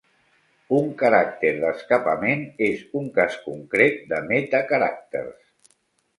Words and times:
Un 0.77 0.87
caràcter 1.01 1.51
d'escapament 1.63 2.41
és 2.69 2.81
un 3.01 3.07
cas 3.19 3.37
concret 3.45 4.01
de 4.15 4.23
metacaràcters. 4.33 5.41